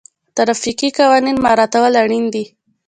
[0.35, 2.43] ټرافیکي قوانین مراعتول اړین دي.